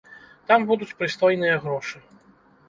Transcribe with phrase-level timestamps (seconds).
[0.51, 2.03] Там будуць прыстойныя грошы.